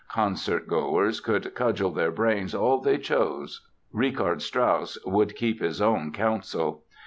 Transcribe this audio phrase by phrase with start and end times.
[0.09, 6.83] Concertgoers could cudgel their brains all they chose, Richard Strauss would keep his own counsel!